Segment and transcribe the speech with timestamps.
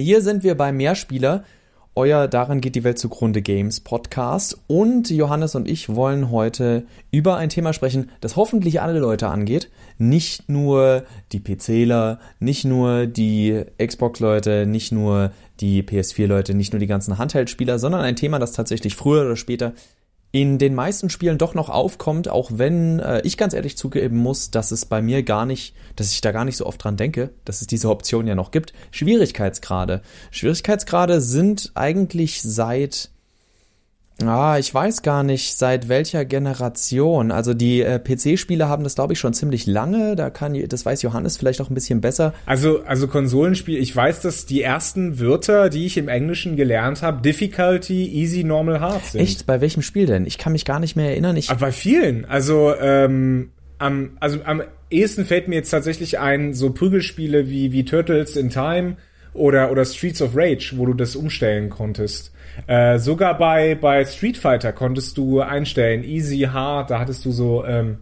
[0.00, 1.44] Hier sind wir bei Mehrspieler,
[1.94, 4.58] euer Daran geht die Welt zugrunde Games Podcast.
[4.66, 9.70] Und Johannes und ich wollen heute über ein Thema sprechen, das hoffentlich alle Leute angeht.
[9.98, 16.86] Nicht nur die PCler, nicht nur die Xbox-Leute, nicht nur die PS4-Leute, nicht nur die
[16.86, 19.74] ganzen Handheld-Spieler, sondern ein Thema, das tatsächlich früher oder später
[20.32, 24.50] in den meisten Spielen doch noch aufkommt, auch wenn äh, ich ganz ehrlich zugeben muss,
[24.50, 27.30] dass es bei mir gar nicht, dass ich da gar nicht so oft dran denke,
[27.44, 28.72] dass es diese Option ja noch gibt.
[28.92, 30.02] Schwierigkeitsgrade.
[30.30, 33.10] Schwierigkeitsgrade sind eigentlich seit
[34.26, 37.30] Ah, ich weiß gar nicht, seit welcher Generation.
[37.30, 40.16] Also die äh, PC-Spiele haben das, glaube ich, schon ziemlich lange.
[40.16, 42.34] Da kann, das weiß Johannes vielleicht auch ein bisschen besser.
[42.46, 47.22] Also, also Konsolenspiel, ich weiß, dass die ersten Wörter, die ich im Englischen gelernt habe,
[47.22, 49.20] Difficulty, Easy, Normal, Hard sind.
[49.20, 49.46] Echt?
[49.46, 50.26] Bei welchem Spiel denn?
[50.26, 51.36] Ich kann mich gar nicht mehr erinnern.
[51.36, 52.24] Ich Aber bei vielen.
[52.24, 57.84] Also, ähm, am, also am ehesten fällt mir jetzt tatsächlich ein, so Prügelspiele wie, wie
[57.84, 58.96] Turtles in Time
[59.32, 62.32] oder, oder Streets of Rage, wo du das umstellen konntest.
[62.66, 67.64] Äh, sogar bei, bei Street Fighter konntest du einstellen, easy, hard, da hattest du so
[67.64, 67.98] ähm,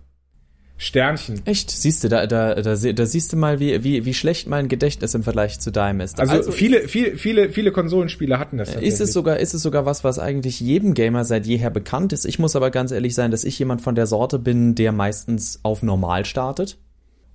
[0.81, 1.41] Sternchen.
[1.45, 1.71] Echt?
[1.73, 5.13] Siehst du, da, da, da, da siehst du mal, wie, wie, wie schlecht mein Gedächtnis
[5.15, 6.21] im Vergleich zu deinem ist.
[6.21, 8.75] Also, also viele, viele, viele, viele Konsolenspiele hatten das.
[8.77, 12.25] Ist es sogar, ist es sogar was, was eigentlich jedem Gamer seit jeher bekannt ist.
[12.25, 15.59] Ich muss aber ganz ehrlich sein, dass ich jemand von der Sorte bin, der meistens
[15.65, 16.79] auf normal startet.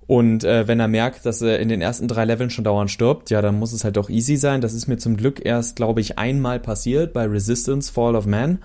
[0.06, 3.30] Und äh, wenn er merkt, dass er in den ersten drei Leveln schon dauernd stirbt,
[3.30, 4.60] ja, dann muss es halt doch easy sein.
[4.60, 8.58] Das ist mir zum Glück erst, glaube ich, einmal passiert bei Resistance Fall of Man.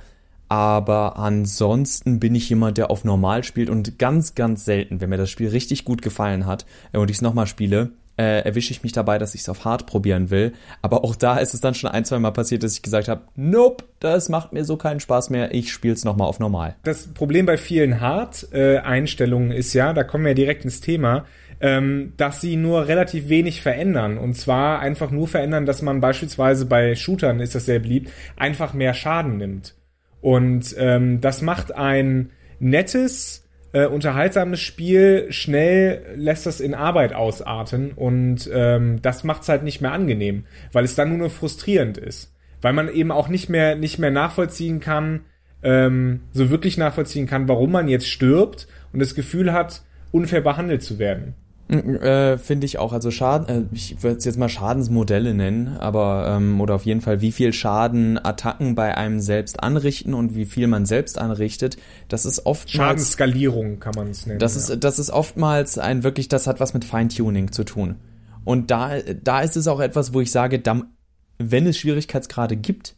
[0.49, 5.17] Aber ansonsten bin ich jemand, der auf normal spielt und ganz, ganz selten, wenn mir
[5.17, 8.83] das Spiel richtig gut gefallen hat äh, und ich es nochmal spiele, äh, erwische ich
[8.83, 10.51] mich dabei, dass ich es auf hart probieren will.
[10.81, 13.21] Aber auch da ist es dann schon ein, zwei Mal passiert, dass ich gesagt habe,
[13.37, 16.75] nope, das macht mir so keinen Spaß mehr, ich spiele es nochmal auf normal.
[16.83, 21.25] Das Problem bei vielen Hard-Einstellungen ist ja, da kommen wir direkt ins Thema,
[21.61, 24.17] ähm, dass sie nur relativ wenig verändern.
[24.17, 28.73] Und zwar einfach nur verändern, dass man beispielsweise bei Shootern, ist das sehr beliebt, einfach
[28.73, 29.75] mehr Schaden nimmt.
[30.19, 37.91] Und ähm, das macht ein nettes, äh, unterhaltsames Spiel schnell lässt das in Arbeit ausarten
[37.91, 42.33] und ähm, das macht's halt nicht mehr angenehm, weil es dann nur noch frustrierend ist,
[42.61, 45.21] weil man eben auch nicht mehr nicht mehr nachvollziehen kann,
[45.61, 50.81] ähm, so wirklich nachvollziehen kann, warum man jetzt stirbt und das Gefühl hat, unfair behandelt
[50.81, 51.35] zu werden.
[51.69, 52.93] Äh, Finde ich auch.
[52.93, 57.01] Also Schaden, äh, ich würde es jetzt mal Schadensmodelle nennen, aber ähm, oder auf jeden
[57.01, 61.77] Fall, wie viel Schaden Attacken bei einem selbst anrichten und wie viel man selbst anrichtet.
[62.07, 64.39] Das ist oftmals Schadensskalierung kann man es nennen.
[64.39, 64.73] Das ja.
[64.73, 67.97] ist das ist oftmals ein wirklich, das hat was mit Feintuning zu tun.
[68.45, 70.81] Und da da ist es auch etwas, wo ich sage, da,
[71.37, 72.95] wenn es Schwierigkeitsgrade gibt,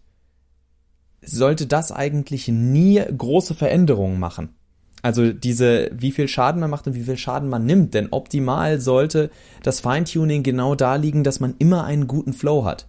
[1.22, 4.56] sollte das eigentlich nie große Veränderungen machen.
[5.01, 7.94] Also diese, wie viel Schaden man macht und wie viel Schaden man nimmt.
[7.94, 9.29] Denn optimal sollte
[9.63, 12.88] das Feintuning genau da liegen, dass man immer einen guten Flow hat.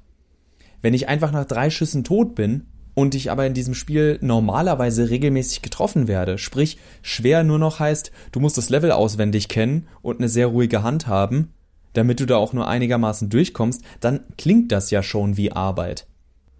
[0.82, 5.08] Wenn ich einfach nach drei Schüssen tot bin und ich aber in diesem Spiel normalerweise
[5.08, 10.18] regelmäßig getroffen werde, sprich schwer nur noch heißt, du musst das Level auswendig kennen und
[10.18, 11.52] eine sehr ruhige Hand haben,
[11.94, 16.06] damit du da auch nur einigermaßen durchkommst, dann klingt das ja schon wie Arbeit.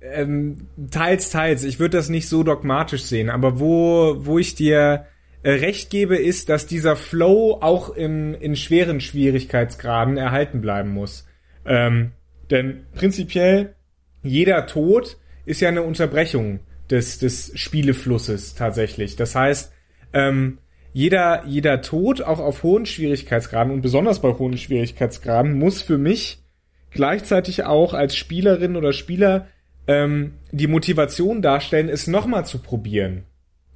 [0.01, 1.65] Ähm, teils, teils.
[1.65, 5.07] Ich würde das nicht so dogmatisch sehen, aber wo, wo ich dir
[5.43, 11.27] äh, recht gebe, ist, dass dieser Flow auch im, in schweren Schwierigkeitsgraden erhalten bleiben muss.
[11.65, 12.13] Ähm,
[12.51, 13.75] denn prinzipiell
[14.23, 16.61] jeder Tod ist ja eine Unterbrechung
[16.91, 19.17] des, des Spieleflusses tatsächlich.
[19.17, 19.73] Das heißt,
[20.13, 20.59] ähm,
[20.93, 26.43] jeder, jeder Tod, auch auf hohen Schwierigkeitsgraden und besonders bei hohen Schwierigkeitsgraden, muss für mich
[26.91, 29.49] gleichzeitig auch als Spielerin oder Spieler
[29.87, 33.25] ähm, die Motivation darstellen, es nochmal zu probieren.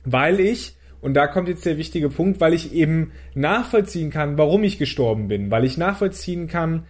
[0.05, 0.77] Weil ich
[1.07, 5.29] und da kommt jetzt der wichtige Punkt, weil ich eben nachvollziehen kann, warum ich gestorben
[5.29, 6.83] bin, weil ich nachvollziehen kann,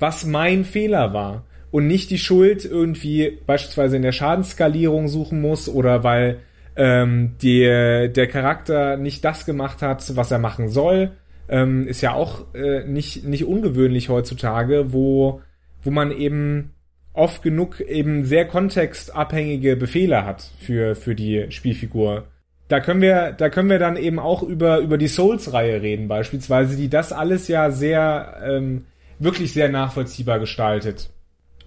[0.00, 1.44] was mein Fehler war.
[1.70, 6.40] Und nicht die Schuld irgendwie beispielsweise in der Schadensskalierung suchen muss oder weil
[6.74, 11.12] ähm, die, der Charakter nicht das gemacht hat, was er machen soll.
[11.48, 15.40] Ähm, ist ja auch äh, nicht, nicht ungewöhnlich heutzutage, wo,
[15.82, 16.72] wo man eben
[17.12, 22.24] oft genug eben sehr kontextabhängige Befehle hat für, für die Spielfigur
[22.72, 26.74] da können wir, da können wir dann eben auch über, über die Souls-Reihe reden, beispielsweise,
[26.74, 28.86] die das alles ja sehr, ähm,
[29.18, 31.10] wirklich sehr nachvollziehbar gestaltet.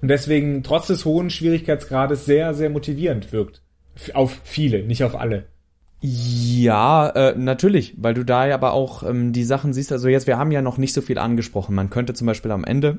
[0.02, 3.62] Und deswegen trotz des hohen Schwierigkeitsgrades sehr, sehr motivierend wirkt.
[4.16, 5.46] Auf viele, nicht auf alle.
[6.02, 9.92] Ja, äh, natürlich, weil du da ja aber auch ähm, die Sachen siehst.
[9.92, 11.76] Also jetzt, wir haben ja noch nicht so viel angesprochen.
[11.76, 12.98] Man könnte zum Beispiel am Ende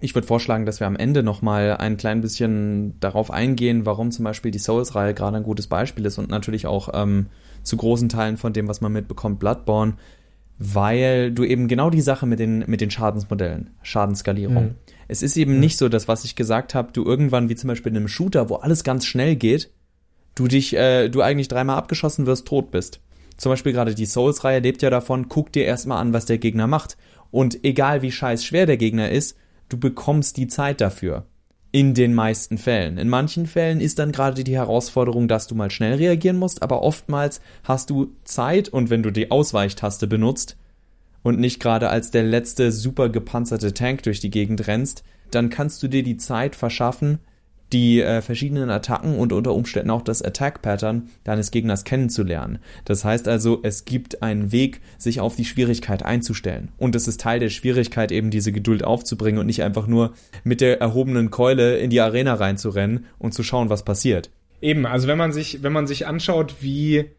[0.00, 4.24] ich würde vorschlagen, dass wir am Ende nochmal ein klein bisschen darauf eingehen, warum zum
[4.24, 7.26] Beispiel die Souls-Reihe gerade ein gutes Beispiel ist und natürlich auch ähm,
[7.62, 9.94] zu großen Teilen von dem, was man mitbekommt, Bloodborne.
[10.58, 14.64] weil du eben genau die Sache mit den, mit den Schadensmodellen, Schadensskalierung.
[14.64, 14.74] Mhm.
[15.06, 15.60] Es ist eben mhm.
[15.60, 18.50] nicht so, dass was ich gesagt habe, du irgendwann wie zum Beispiel in einem Shooter,
[18.50, 19.70] wo alles ganz schnell geht,
[20.34, 23.00] du dich, äh, du eigentlich dreimal abgeschossen wirst, tot bist.
[23.36, 26.66] Zum Beispiel gerade die Souls-Reihe lebt ja davon, guck dir erstmal an, was der Gegner
[26.66, 26.96] macht.
[27.30, 29.36] Und egal wie scheiß schwer der Gegner ist,
[29.68, 31.26] du bekommst die Zeit dafür.
[31.70, 32.96] In den meisten Fällen.
[32.96, 36.82] In manchen Fällen ist dann gerade die Herausforderung, dass du mal schnell reagieren musst, aber
[36.82, 40.56] oftmals hast du Zeit und wenn du die Ausweichtaste benutzt
[41.22, 45.82] und nicht gerade als der letzte super gepanzerte Tank durch die Gegend rennst, dann kannst
[45.82, 47.18] du dir die Zeit verschaffen,
[47.72, 52.58] die äh, verschiedenen Attacken und unter Umständen auch das Attack-Pattern deines Gegners kennenzulernen.
[52.84, 56.70] Das heißt also, es gibt einen Weg, sich auf die Schwierigkeit einzustellen.
[56.78, 60.60] Und es ist Teil der Schwierigkeit, eben diese Geduld aufzubringen und nicht einfach nur mit
[60.60, 64.30] der erhobenen Keule in die Arena reinzurennen und zu schauen, was passiert.
[64.60, 67.10] Eben, also wenn man sich, wenn man sich anschaut, wie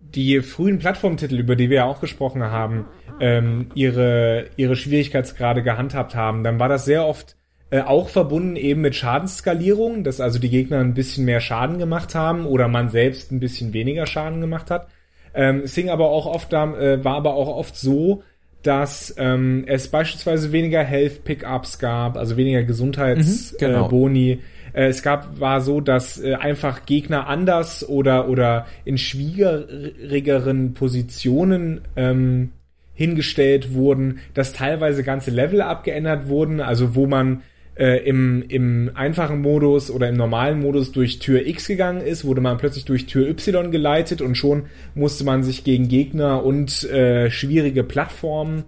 [0.00, 2.86] die frühen Plattformtitel, über die wir ja auch gesprochen haben,
[3.20, 7.36] ähm, ihre, ihre Schwierigkeitsgrade gehandhabt haben, dann war das sehr oft
[7.74, 12.14] äh, auch verbunden eben mit Schadensskalierung, dass also die Gegner ein bisschen mehr Schaden gemacht
[12.14, 14.86] haben oder man selbst ein bisschen weniger Schaden gemacht hat.
[15.34, 18.22] Ähm, es hing aber auch oft, äh, war aber auch oft so,
[18.62, 23.54] dass ähm, es beispielsweise weniger Health Pickups gab, also weniger Gesundheitsboni.
[23.54, 23.86] Mhm, genau.
[23.86, 24.38] äh, Boni.
[24.72, 31.80] äh, es gab war so, dass äh, einfach Gegner anders oder oder in schwierigeren Positionen
[31.96, 32.52] ähm,
[32.94, 37.42] hingestellt wurden, dass teilweise ganze Level abgeändert wurden, also wo man
[37.76, 42.40] äh, im, im einfachen Modus oder im normalen Modus durch Tür X gegangen ist, wurde
[42.40, 47.30] man plötzlich durch Tür Y geleitet und schon musste man sich gegen Gegner und äh,
[47.30, 48.64] schwierige Plattformen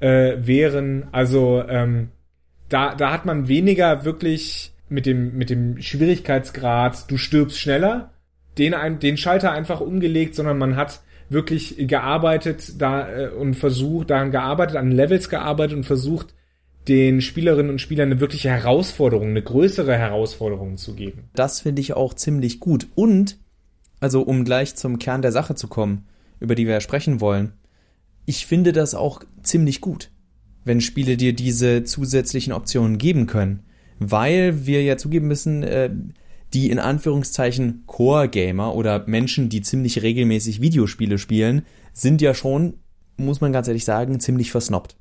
[0.00, 1.04] äh, wehren.
[1.12, 2.08] Also ähm,
[2.68, 8.10] da, da hat man weniger wirklich mit dem, mit dem Schwierigkeitsgrad, du stirbst schneller,
[8.58, 11.00] den, ein, den Schalter einfach umgelegt, sondern man hat
[11.30, 16.34] wirklich gearbeitet da äh, und versucht, daran gearbeitet, an Levels gearbeitet und versucht,
[16.88, 21.30] den Spielerinnen und Spielern eine wirkliche Herausforderung, eine größere Herausforderung zu geben.
[21.34, 22.88] Das finde ich auch ziemlich gut.
[22.94, 23.38] Und,
[24.00, 26.06] also um gleich zum Kern der Sache zu kommen,
[26.40, 27.52] über die wir sprechen wollen,
[28.26, 30.10] ich finde das auch ziemlich gut,
[30.64, 33.64] wenn Spiele dir diese zusätzlichen Optionen geben können.
[33.98, 35.90] Weil wir ja zugeben müssen, äh,
[36.52, 41.62] die in Anführungszeichen Core-Gamer oder Menschen, die ziemlich regelmäßig Videospiele spielen,
[41.92, 42.74] sind ja schon,
[43.16, 44.96] muss man ganz ehrlich sagen, ziemlich versnobbt.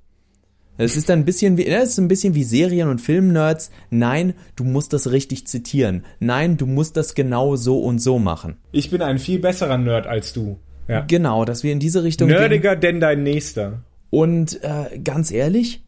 [0.78, 3.72] Es ist ein bisschen wie, es ist ein bisschen wie Serien- und Filmnerds.
[3.90, 6.04] Nein, du musst das richtig zitieren.
[6.20, 8.58] Nein, du musst das genau so und so machen.
[8.72, 10.60] Ich bin ein viel besserer Nerd als du.
[10.88, 11.02] Ja.
[11.02, 12.82] Genau, dass wir in diese Richtung Nerdiger gehen.
[12.82, 13.84] denn dein Nächster.
[14.10, 15.84] Und äh, ganz ehrlich,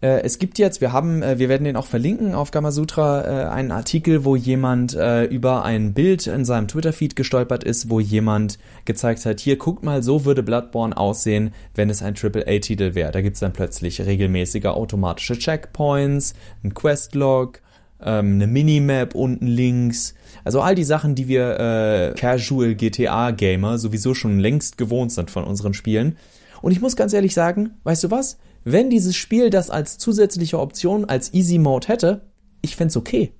[0.00, 3.72] es gibt jetzt, wir haben, äh, wir werden den auch verlinken auf Gamasutra, äh, einen
[3.72, 9.26] Artikel, wo jemand äh, über ein Bild in seinem Twitter-Feed gestolpert ist, wo jemand gezeigt
[9.26, 13.10] hat, hier, guckt mal, so würde Bloodborne aussehen, wenn es ein AAA-Titel wäre.
[13.10, 17.60] Da gibt's dann plötzlich regelmäßige automatische Checkpoints, ein Questlog,
[18.00, 20.14] ähm, eine Minimap unten links.
[20.44, 25.42] Also all die Sachen, die wir äh, Casual GTA-Gamer sowieso schon längst gewohnt sind von
[25.42, 26.16] unseren Spielen.
[26.62, 28.38] Und ich muss ganz ehrlich sagen, weißt du was?
[28.64, 32.22] Wenn dieses Spiel das als zusätzliche Option als Easy Mode hätte,
[32.60, 33.32] ich fände okay.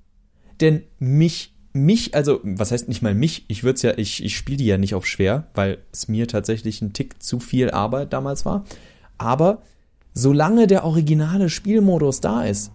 [0.61, 4.59] Denn mich, mich, also, was heißt nicht mal mich, ich würde ja, ich, ich spiele
[4.59, 8.45] die ja nicht auf schwer, weil es mir tatsächlich ein Tick zu viel Arbeit damals
[8.45, 8.65] war.
[9.19, 9.63] Aber
[10.15, 12.73] solange der originale Spielmodus da ist,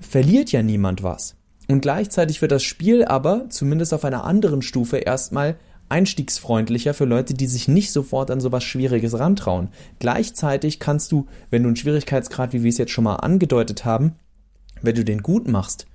[0.00, 1.36] verliert ja niemand was.
[1.68, 5.56] Und gleichzeitig wird das Spiel aber, zumindest auf einer anderen Stufe, erstmal
[5.88, 9.68] einstiegsfreundlicher für Leute, die sich nicht sofort an sowas Schwieriges rantrauen.
[9.98, 14.14] Gleichzeitig kannst du, wenn du einen Schwierigkeitsgrad, wie wir es jetzt schon mal angedeutet haben,
[14.82, 15.86] wenn du den gut machst,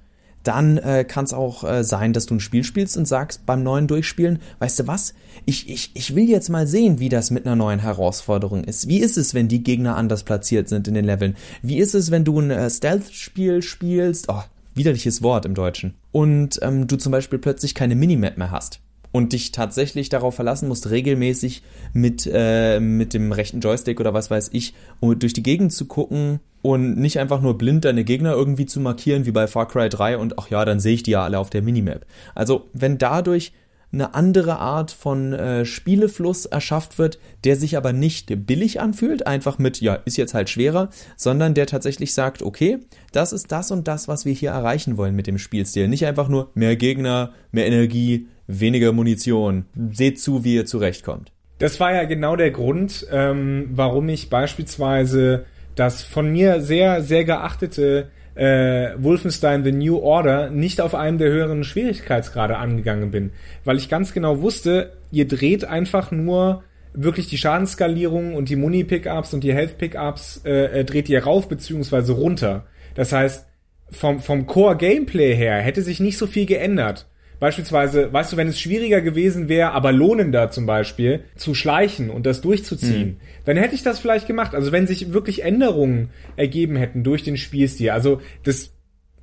[0.43, 3.63] dann äh, kann es auch äh, sein, dass du ein Spiel spielst und sagst beim
[3.63, 5.13] neuen Durchspielen, weißt du was,
[5.45, 8.89] ich, ich, ich will jetzt mal sehen, wie das mit einer neuen Herausforderung ist.
[8.89, 11.35] Wie ist es, wenn die Gegner anders platziert sind in den Leveln?
[11.61, 14.27] Wie ist es, wenn du ein äh, Stealth-Spiel spielst?
[14.27, 14.43] Oh,
[14.75, 15.93] widerliches Wort im Deutschen.
[16.11, 18.81] Und ähm, du zum Beispiel plötzlich keine Minimap mehr hast
[19.13, 24.29] und dich tatsächlich darauf verlassen musst, regelmäßig mit, äh, mit dem rechten Joystick oder was
[24.29, 28.33] weiß ich, um durch die Gegend zu gucken und nicht einfach nur blind deine Gegner
[28.33, 31.11] irgendwie zu markieren, wie bei Far Cry 3 und ach ja, dann sehe ich die
[31.11, 32.05] ja alle auf der Minimap.
[32.33, 33.53] Also, wenn dadurch
[33.93, 39.59] eine andere Art von äh, Spielefluss erschafft wird, der sich aber nicht billig anfühlt, einfach
[39.59, 42.79] mit, ja, ist jetzt halt schwerer, sondern der tatsächlich sagt, okay,
[43.11, 45.87] das ist das und das, was wir hier erreichen wollen mit dem Spielstil.
[45.87, 49.65] Nicht einfach nur mehr Gegner, mehr Energie, weniger Munition.
[49.91, 51.31] Seht zu, wie ihr zurechtkommt.
[51.59, 55.45] Das war ja genau der Grund, ähm, warum ich beispielsweise
[55.75, 61.29] das von mir sehr, sehr geachtete äh, Wolfenstein The New Order nicht auf einem der
[61.29, 63.31] höheren Schwierigkeitsgrade angegangen bin.
[63.63, 69.33] Weil ich ganz genau wusste, ihr dreht einfach nur wirklich die Schadensskalierung und die Muni-Pickups
[69.33, 72.65] und die Health-Pickups äh, äh, dreht ihr rauf beziehungsweise runter.
[72.95, 73.47] Das heißt,
[73.89, 77.07] vom, vom Core-Gameplay her hätte sich nicht so viel geändert.
[77.43, 82.25] Beispielsweise, weißt du, wenn es schwieriger gewesen wäre, aber lohnender zum Beispiel, zu schleichen und
[82.25, 83.17] das durchzuziehen, mhm.
[83.43, 84.55] dann hätte ich das vielleicht gemacht.
[84.55, 86.07] Also wenn sich wirklich Änderungen
[86.37, 87.89] ergeben hätten durch den Spielstil.
[87.89, 88.72] Also das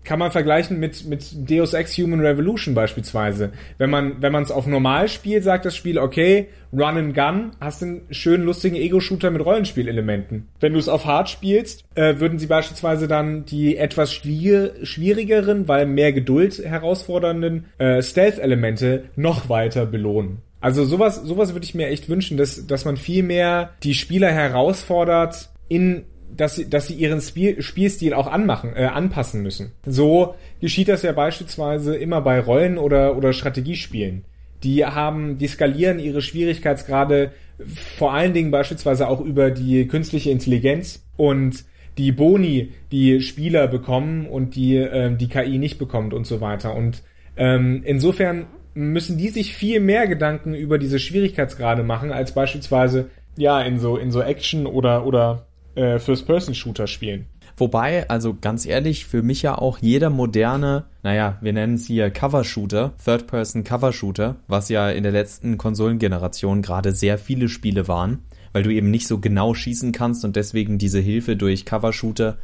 [0.05, 3.53] kann man vergleichen mit, mit Deus Ex Human Revolution beispielsweise.
[3.79, 7.51] Wenn man, wenn man es auf normal spielt, sagt das Spiel, okay, Run and Gun,
[7.61, 10.49] hast einen schönen, lustigen Ego-Shooter mit Rollenspielelementen.
[10.61, 15.69] Wenn du es auf Hard spielst, äh, würden sie beispielsweise dann die etwas schwier schwierigeren,
[15.69, 20.39] weil mehr Geduld herausfordernden äh, Stealth-Elemente noch weiter belohnen.
[20.61, 24.31] Also sowas, sowas würde ich mir echt wünschen, dass, dass man viel mehr die Spieler
[24.31, 26.05] herausfordert, in
[26.37, 29.73] dass sie, dass sie ihren Spiel, Spielstil auch anmachen, äh, anpassen müssen.
[29.85, 34.25] So geschieht das ja beispielsweise immer bei Rollen- oder, oder Strategiespielen.
[34.63, 37.33] Die haben, die skalieren ihre Schwierigkeitsgrade
[37.67, 41.65] vor allen Dingen beispielsweise auch über die künstliche Intelligenz und
[41.99, 46.75] die Boni, die Spieler bekommen und die äh, die KI nicht bekommt und so weiter.
[46.75, 47.03] Und
[47.37, 53.61] ähm, insofern müssen die sich viel mehr Gedanken über diese Schwierigkeitsgrade machen als beispielsweise ja
[53.61, 57.27] in so in so Action oder oder äh, First-Person-Shooter spielen.
[57.57, 62.11] Wobei, also ganz ehrlich, für mich ja auch jeder moderne, naja, wir nennen es hier
[62.11, 68.21] Cover-Shooter, Third-Person-Cover-Shooter, was ja in der letzten Konsolengeneration gerade sehr viele Spiele waren,
[68.53, 72.39] weil du eben nicht so genau schießen kannst und deswegen diese Hilfe durch Cover-Shooter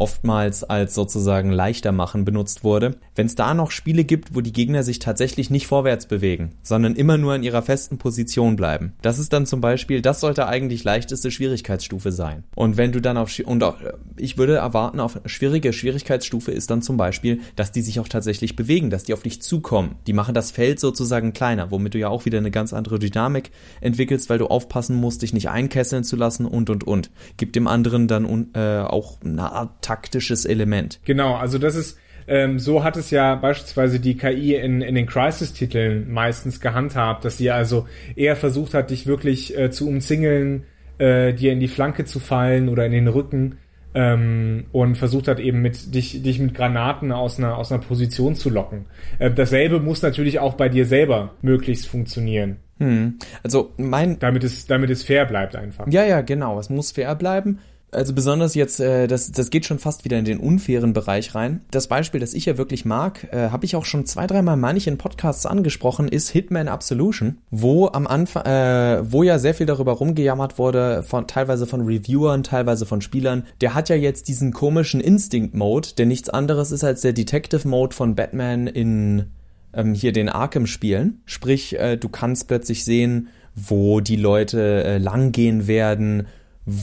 [0.00, 2.96] oftmals als sozusagen leichter machen benutzt wurde.
[3.14, 6.96] Wenn es da noch Spiele gibt, wo die Gegner sich tatsächlich nicht vorwärts bewegen, sondern
[6.96, 10.84] immer nur in ihrer festen Position bleiben, das ist dann zum Beispiel, das sollte eigentlich
[10.84, 12.44] leichteste Schwierigkeitsstufe sein.
[12.56, 13.76] Und wenn du dann auf, und auch,
[14.16, 18.56] ich würde erwarten, auf schwierige Schwierigkeitsstufe ist dann zum Beispiel, dass die sich auch tatsächlich
[18.56, 19.96] bewegen, dass die auf dich zukommen.
[20.06, 23.50] Die machen das Feld sozusagen kleiner, womit du ja auch wieder eine ganz andere Dynamik
[23.82, 27.10] entwickelst, weil du aufpassen musst, dich nicht einkesseln zu lassen und und und.
[27.36, 31.00] Gibt dem anderen dann äh, auch eine Art taktisches Element.
[31.04, 35.06] Genau, also das ist, ähm, so hat es ja beispielsweise die KI in, in den
[35.06, 40.62] Crisis-Titeln meistens gehandhabt, dass sie also eher versucht hat, dich wirklich äh, zu umzingeln,
[40.98, 43.58] äh, dir in die Flanke zu fallen oder in den Rücken
[43.92, 48.36] ähm, und versucht hat eben mit dich, dich mit Granaten aus einer, aus einer Position
[48.36, 48.84] zu locken.
[49.18, 52.58] Äh, dasselbe muss natürlich auch bei dir selber möglichst funktionieren.
[52.78, 53.18] Hm.
[53.42, 54.20] Also mein.
[54.20, 55.88] Damit es, damit es fair bleibt einfach.
[55.90, 56.60] Ja, ja, genau.
[56.60, 57.58] Es muss fair bleiben
[57.92, 61.62] also besonders jetzt, äh, das, das geht schon fast wieder in den unfairen Bereich rein.
[61.70, 64.90] Das Beispiel, das ich ja wirklich mag, äh, habe ich auch schon zwei, dreimal manche
[64.90, 69.92] in Podcasts angesprochen, ist Hitman Absolution, wo am Anfang, äh, wo ja sehr viel darüber
[69.92, 73.44] rumgejammert wurde, von teilweise von Reviewern, teilweise von Spielern.
[73.60, 78.14] Der hat ja jetzt diesen komischen Instinct-Mode, der nichts anderes ist als der Detective-Mode von
[78.14, 79.26] Batman in
[79.72, 81.22] ähm, hier den Arkham-Spielen.
[81.26, 86.26] Sprich, äh, du kannst plötzlich sehen, wo die Leute äh, langgehen werden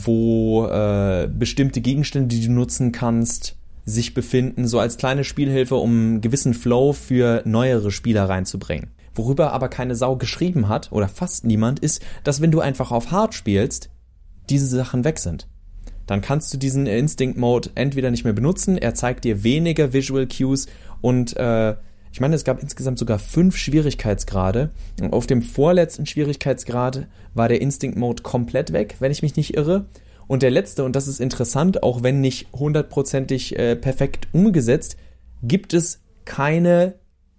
[0.04, 5.90] wo äh, bestimmte Gegenstände, die du nutzen kannst, sich befinden, so als kleine Spielhilfe, um
[5.90, 8.90] einen gewissen Flow für neuere Spieler reinzubringen.
[9.14, 13.10] Worüber aber keine Sau geschrieben hat, oder fast niemand, ist, dass wenn du einfach auf
[13.10, 13.90] Hard spielst,
[14.50, 15.48] diese Sachen weg sind.
[16.06, 20.26] Dann kannst du diesen Instinct Mode entweder nicht mehr benutzen, er zeigt dir weniger Visual
[20.26, 20.66] Cues
[21.00, 21.76] und äh,
[22.18, 24.70] ich meine, es gab insgesamt sogar fünf Schwierigkeitsgrade.
[25.00, 29.56] Und auf dem vorletzten Schwierigkeitsgrad war der Instinct Mode komplett weg, wenn ich mich nicht
[29.56, 29.86] irre.
[30.26, 34.96] Und der letzte, und das ist interessant, auch wenn nicht hundertprozentig äh, perfekt umgesetzt,
[35.44, 36.94] gibt es keine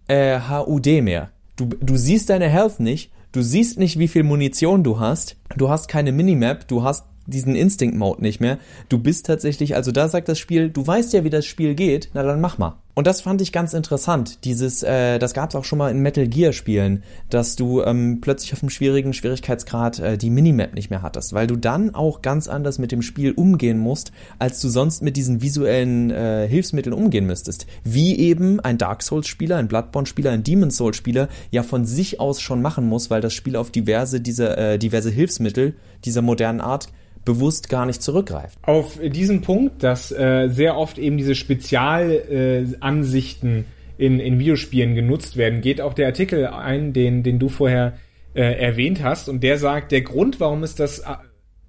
[0.07, 1.31] äh, HUD mehr.
[1.57, 5.69] Du, du siehst deine Health nicht, du siehst nicht, wie viel Munition du hast, du
[5.69, 8.59] hast keine Minimap, du hast diesen Instinct-Mode nicht mehr.
[8.87, 12.11] Du bist tatsächlich, also da sagt das Spiel, du weißt ja, wie das Spiel geht,
[12.13, 12.77] na dann mach mal.
[12.95, 14.43] Und das fand ich ganz interessant.
[14.43, 18.19] Dieses, äh, das gab es auch schon mal in Metal Gear Spielen, dass du ähm,
[18.19, 22.21] plötzlich auf einem schwierigen Schwierigkeitsgrad äh, die Minimap nicht mehr hattest, weil du dann auch
[22.21, 26.93] ganz anders mit dem Spiel umgehen musst, als du sonst mit diesen visuellen äh, Hilfsmitteln
[26.93, 27.67] umgehen müsstest.
[27.83, 31.85] Wie eben ein Dark Souls Spieler, ein Bloodborne Spieler, ein Demon Souls Spieler ja von
[31.85, 36.21] sich aus schon machen muss, weil das Spiel auf diverse diese äh, diverse Hilfsmittel dieser
[36.21, 36.89] modernen Art
[37.25, 38.57] bewusst gar nicht zurückgreift.
[38.63, 45.37] Auf diesen Punkt, dass äh, sehr oft eben diese Spezialansichten äh, in, in Videospielen genutzt
[45.37, 47.99] werden, geht auch der Artikel ein, den, den du vorher
[48.33, 49.29] äh, erwähnt hast.
[49.29, 51.15] Und der sagt, der Grund, warum es das äh,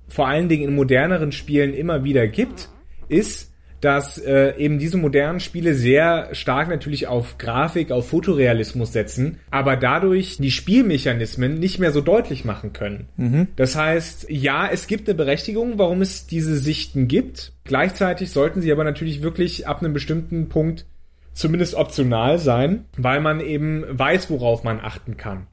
[0.08, 2.70] vor allen Dingen in moderneren Spielen immer wieder gibt,
[3.08, 3.49] ist,
[3.80, 9.76] dass äh, eben diese modernen Spiele sehr stark natürlich auf Grafik, auf Fotorealismus setzen, aber
[9.76, 13.08] dadurch die Spielmechanismen nicht mehr so deutlich machen können.
[13.16, 13.48] Mhm.
[13.56, 17.52] Das heißt, ja, es gibt eine Berechtigung, warum es diese Sichten gibt.
[17.64, 20.86] Gleichzeitig sollten sie aber natürlich wirklich ab einem bestimmten Punkt
[21.32, 25.46] zumindest optional sein, weil man eben weiß, worauf man achten kann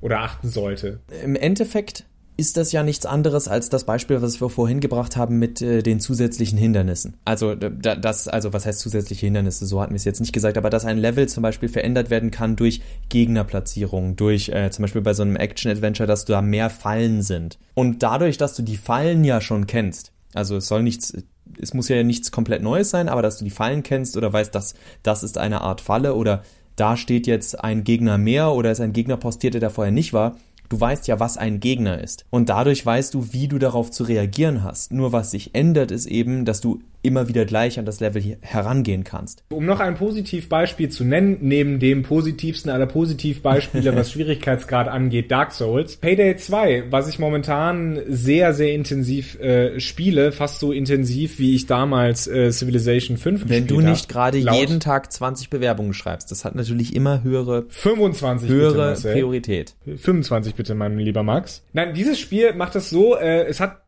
[0.00, 1.00] oder achten sollte.
[1.22, 2.04] Im Endeffekt
[2.42, 5.80] ist das ja nichts anderes als das Beispiel, was wir vorhin gebracht haben mit äh,
[5.80, 7.14] den zusätzlichen Hindernissen.
[7.24, 9.64] Also das, also was heißt zusätzliche Hindernisse?
[9.64, 12.32] So hatten wir es jetzt nicht gesagt, aber dass ein Level zum Beispiel verändert werden
[12.32, 12.80] kann durch
[13.10, 17.60] Gegnerplatzierung, durch äh, zum Beispiel bei so einem Action-Adventure, dass da mehr Fallen sind.
[17.74, 21.16] Und dadurch, dass du die Fallen ja schon kennst, also es soll nichts,
[21.60, 24.52] es muss ja nichts komplett Neues sein, aber dass du die Fallen kennst oder weißt,
[24.52, 26.42] dass das ist eine Art Falle oder
[26.74, 30.12] da steht jetzt ein Gegner mehr oder ist ein Gegner postiert, der da vorher nicht
[30.12, 30.38] war,
[30.72, 32.24] Du weißt ja, was ein Gegner ist.
[32.30, 34.90] Und dadurch weißt du, wie du darauf zu reagieren hast.
[34.90, 39.04] Nur was sich ändert, ist eben, dass du immer wieder gleich an das Level herangehen
[39.04, 39.44] kannst.
[39.50, 45.52] Um noch ein Positivbeispiel zu nennen, neben dem positivsten aller Positivbeispiele, was Schwierigkeitsgrad angeht, Dark
[45.52, 45.96] Souls.
[45.96, 51.66] Payday 2, was ich momentan sehr, sehr intensiv äh, spiele, fast so intensiv, wie ich
[51.66, 56.54] damals äh, Civilization 5 Wenn du nicht gerade jeden Tag 20 Bewerbungen schreibst, das hat
[56.54, 59.74] natürlich immer höhere 25 höhere bitte, Priorität.
[59.84, 61.64] 25 bitte, mein lieber Max.
[61.72, 63.82] Nein, dieses Spiel macht es so, äh, es hat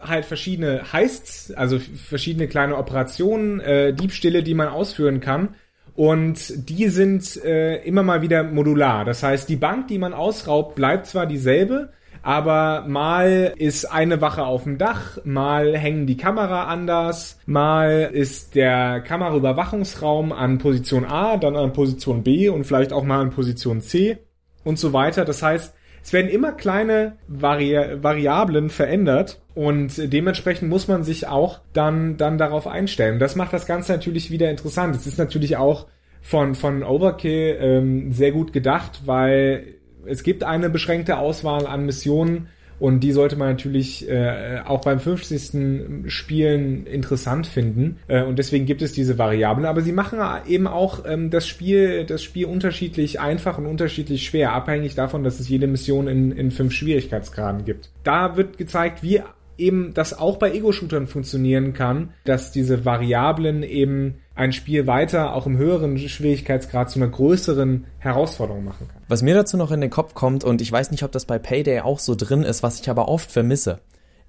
[0.00, 5.54] halt verschiedene Heists, also verschiedene kleine Operationen, äh, Diebstähle, die man ausführen kann.
[5.94, 9.04] Und die sind äh, immer mal wieder modular.
[9.04, 11.90] Das heißt, die Bank, die man ausraubt, bleibt zwar dieselbe,
[12.22, 18.54] aber mal ist eine Wache auf dem Dach, mal hängen die Kamera anders, mal ist
[18.54, 23.80] der Kameraüberwachungsraum an Position A, dann an Position B und vielleicht auch mal an Position
[23.80, 24.18] C
[24.64, 25.24] und so weiter.
[25.24, 25.74] Das heißt,
[26.08, 32.38] es werden immer kleine Vari Variablen verändert und dementsprechend muss man sich auch dann, dann
[32.38, 33.18] darauf einstellen.
[33.18, 34.96] Das macht das Ganze natürlich wieder interessant.
[34.96, 35.86] Es ist natürlich auch
[36.22, 39.74] von, von Overkill ähm, sehr gut gedacht, weil
[40.06, 42.48] es gibt eine beschränkte Auswahl an Missionen,
[42.80, 46.10] und die sollte man natürlich äh, auch beim 50.
[46.10, 47.98] Spielen interessant finden.
[48.06, 49.66] Äh, und deswegen gibt es diese Variablen.
[49.66, 54.52] Aber sie machen eben auch ähm, das Spiel, das Spiel unterschiedlich einfach und unterschiedlich schwer,
[54.52, 57.90] abhängig davon, dass es jede Mission in, in fünf Schwierigkeitsgraden gibt.
[58.04, 59.22] Da wird gezeigt, wie
[59.58, 65.46] eben das auch bei Ego-Shootern funktionieren kann, dass diese Variablen eben ein Spiel weiter auch
[65.46, 69.02] im höheren Schwierigkeitsgrad zu einer größeren Herausforderung machen kann.
[69.08, 71.38] Was mir dazu noch in den Kopf kommt, und ich weiß nicht, ob das bei
[71.38, 73.80] Payday auch so drin ist, was ich aber oft vermisse,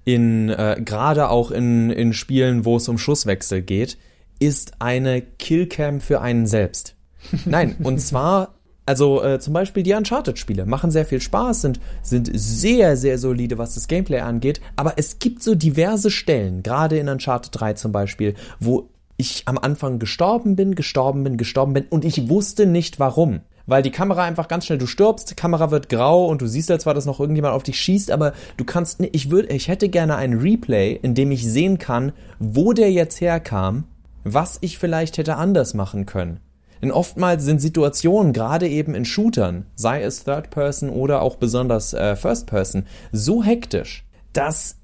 [0.04, 3.98] in äh, gerade auch in, in Spielen, wo es um Schusswechsel geht,
[4.40, 6.96] ist eine Killcam für einen selbst.
[7.44, 8.54] Nein, und zwar
[8.86, 13.58] also äh, zum Beispiel die Uncharted-Spiele machen sehr viel Spaß, sind, sind sehr, sehr solide,
[13.58, 17.92] was das Gameplay angeht, aber es gibt so diverse Stellen, gerade in Uncharted 3 zum
[17.92, 22.98] Beispiel, wo ich am Anfang gestorben bin, gestorben bin, gestorben bin und ich wusste nicht
[22.98, 23.40] warum.
[23.66, 26.70] Weil die Kamera einfach ganz schnell, du stirbst, die Kamera wird grau und du siehst
[26.70, 29.68] ja zwar, dass noch irgendjemand auf dich schießt, aber du kannst nicht, ich würde, ich
[29.68, 33.84] hätte gerne ein Replay, in dem ich sehen kann, wo der jetzt herkam,
[34.24, 36.40] was ich vielleicht hätte anders machen können.
[36.82, 41.92] Denn oftmals sind Situationen, gerade eben in Shootern, sei es Third Person oder auch besonders
[41.92, 44.76] äh, First Person, so hektisch, dass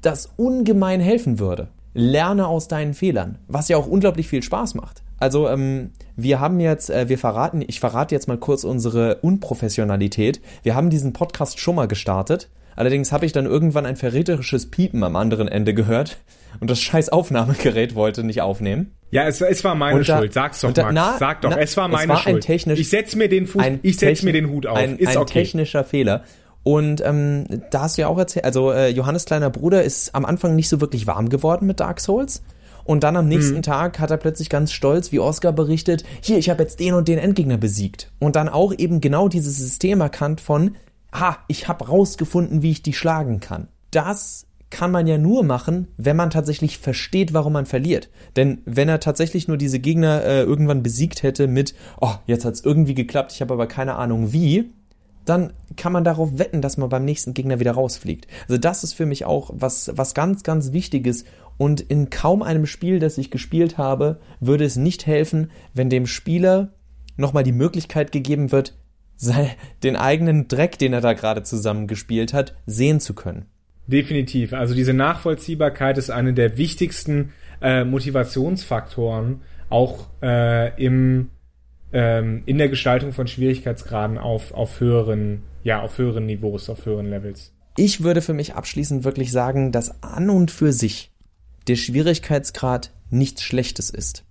[0.00, 5.02] das ungemein helfen würde lerne aus deinen Fehlern, was ja auch unglaublich viel Spaß macht.
[5.18, 10.40] Also ähm, wir haben jetzt, äh, wir verraten, ich verrate jetzt mal kurz unsere Unprofessionalität.
[10.62, 12.48] Wir haben diesen Podcast schon mal gestartet.
[12.74, 16.18] Allerdings habe ich dann irgendwann ein verräterisches Piepen am anderen Ende gehört
[16.58, 18.92] und das scheiß Aufnahmegerät wollte nicht aufnehmen.
[19.12, 20.32] Ja, es, es war meine da, Schuld.
[20.32, 20.94] Sag's doch, da, Max.
[20.94, 22.48] Na, Sag doch, na, es war meine es war Schuld.
[22.48, 24.76] Ich setz mir den Fuß, ich setz mir den Hut auf.
[24.76, 25.40] Ein, Ist ein okay.
[25.40, 26.24] technischer Fehler.
[26.62, 30.24] Und ähm, da hast du ja auch erzählt, also äh, Johannes kleiner Bruder ist am
[30.24, 32.42] Anfang nicht so wirklich warm geworden mit Dark Souls.
[32.84, 33.62] Und dann am nächsten mhm.
[33.62, 37.06] Tag hat er plötzlich ganz stolz, wie Oscar berichtet, hier, ich habe jetzt den und
[37.06, 38.10] den Endgegner besiegt.
[38.18, 40.76] Und dann auch eben genau dieses System erkannt von,
[41.12, 43.68] ha, ich habe rausgefunden, wie ich die schlagen kann.
[43.90, 48.08] Das kann man ja nur machen, wenn man tatsächlich versteht, warum man verliert.
[48.36, 52.62] Denn wenn er tatsächlich nur diese Gegner äh, irgendwann besiegt hätte mit, oh, jetzt hat's
[52.64, 54.72] irgendwie geklappt, ich habe aber keine Ahnung wie,
[55.26, 58.26] dann kann man darauf wetten, dass man beim nächsten Gegner wieder rausfliegt.
[58.48, 61.26] Also das ist für mich auch was, was ganz, ganz Wichtiges.
[61.58, 66.06] Und in kaum einem Spiel, das ich gespielt habe, würde es nicht helfen, wenn dem
[66.06, 66.72] Spieler
[67.18, 68.78] nochmal die Möglichkeit gegeben wird,
[69.82, 73.51] den eigenen Dreck, den er da gerade zusammengespielt hat, sehen zu können.
[73.86, 74.52] Definitiv.
[74.52, 81.30] Also diese Nachvollziehbarkeit ist eine der wichtigsten äh, Motivationsfaktoren, auch äh, im
[81.92, 87.10] ähm, in der Gestaltung von Schwierigkeitsgraden auf, auf höheren, ja, auf höheren Niveaus, auf höheren
[87.10, 87.52] Levels.
[87.76, 91.10] Ich würde für mich abschließend wirklich sagen, dass an und für sich
[91.68, 94.24] der Schwierigkeitsgrad nichts Schlechtes ist.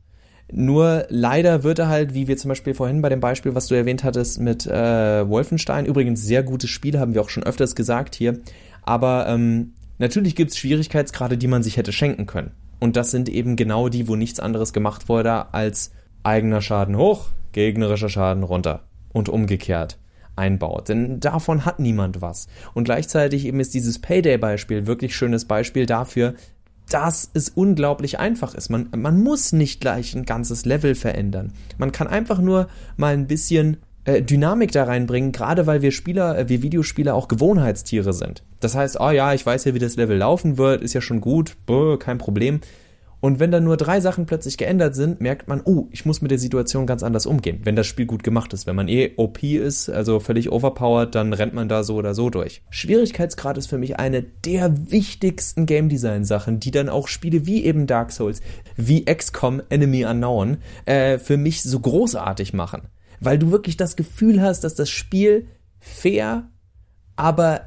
[0.51, 3.75] Nur leider wird er halt, wie wir zum Beispiel vorhin bei dem Beispiel, was du
[3.75, 8.15] erwähnt hattest mit äh, Wolfenstein, übrigens sehr gutes Spiel, haben wir auch schon öfters gesagt
[8.15, 8.39] hier,
[8.81, 12.51] aber ähm, natürlich gibt's Schwierigkeitsgrade, die man sich hätte schenken können.
[12.79, 15.91] Und das sind eben genau die, wo nichts anderes gemacht wurde als
[16.23, 19.97] eigener Schaden hoch, gegnerischer Schaden runter und umgekehrt.
[20.35, 20.89] einbaut.
[20.89, 22.47] Denn davon hat niemand was.
[22.73, 26.35] Und gleichzeitig eben ist dieses Payday-Beispiel wirklich schönes Beispiel dafür,
[26.89, 28.69] dass es unglaublich einfach ist.
[28.69, 31.53] Man, man muss nicht gleich ein ganzes Level verändern.
[31.77, 32.67] Man kann einfach nur
[32.97, 38.13] mal ein bisschen Dynamik da reinbringen, gerade weil wir Spieler, äh, wir Videospieler auch Gewohnheitstiere
[38.13, 38.43] sind.
[38.59, 41.21] Das heißt, oh ja, ich weiß ja, wie das Level laufen wird, ist ja schon
[41.21, 42.61] gut, Buh, kein Problem.
[43.21, 46.31] Und wenn dann nur drei Sachen plötzlich geändert sind, merkt man, oh, ich muss mit
[46.31, 48.65] der Situation ganz anders umgehen, wenn das Spiel gut gemacht ist.
[48.65, 52.31] Wenn man eh OP ist, also völlig overpowered, dann rennt man da so oder so
[52.31, 52.63] durch.
[52.71, 57.63] Schwierigkeitsgrad ist für mich eine der wichtigsten Game Design Sachen, die dann auch Spiele wie
[57.63, 58.41] eben Dark Souls,
[58.75, 62.87] wie XCOM Enemy Unknown, äh, für mich so großartig machen.
[63.21, 65.47] Weil du wirklich das Gefühl hast, dass das Spiel
[65.79, 66.49] fair,
[67.15, 67.65] aber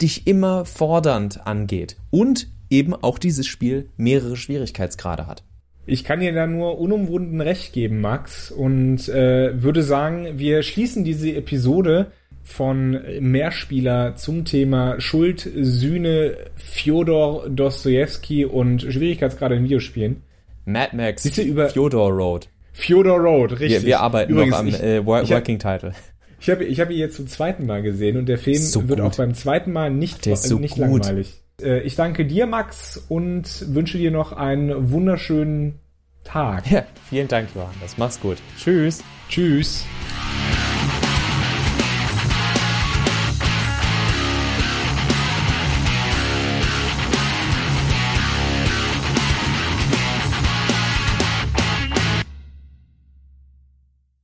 [0.00, 1.96] dich immer fordernd angeht.
[2.10, 5.42] Und eben auch dieses Spiel mehrere Schwierigkeitsgrade hat.
[5.84, 11.04] Ich kann dir da nur unumwunden recht geben, Max, und äh, würde sagen, wir schließen
[11.04, 12.12] diese Episode
[12.44, 20.22] von Mehrspieler zum Thema Schuld, Sühne, Fjodor Dostoevsky und Schwierigkeitsgrade in Videospielen.
[20.64, 22.48] Mad Max, über Fjodor Road.
[22.72, 23.82] Fjodor Road, richtig.
[23.82, 25.92] Wir, wir arbeiten Übrigens, noch am ich- äh, Wor- ich hab- Working Title.
[26.40, 29.00] Ich habe ich hab ihn jetzt zum zweiten Mal gesehen und der Film So wird
[29.00, 29.12] gut.
[29.12, 30.80] auch beim zweiten Mal nicht, ist so nicht gut.
[31.04, 31.40] langweilig.
[31.62, 35.78] Äh, Ich danke dir, Max, und wünsche dir noch einen wunderschönen
[36.24, 36.68] Tag.
[36.70, 37.96] Ja, vielen Dank, Johannes.
[37.98, 38.38] Mach's gut.
[38.58, 39.04] Tschüss.
[39.28, 39.84] Tschüss.